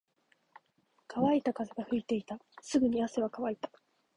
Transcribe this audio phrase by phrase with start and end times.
[1.07, 2.39] 乾いた風が吹いていた。
[2.59, 3.69] すぐに汗は乾いた。